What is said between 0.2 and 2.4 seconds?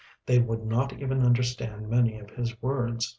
They would not even understand many of